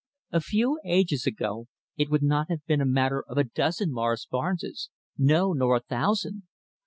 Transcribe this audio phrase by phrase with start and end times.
[0.31, 4.25] A few ages ago it would not have been a matter of a dozen Morris
[4.25, 6.41] Barnes, no, nor a thousand!